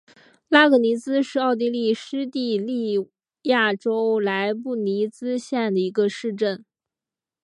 [0.47, 3.07] 拉格尼茨是奥地利施蒂利
[3.43, 6.65] 亚州莱布尼茨县的一个市镇。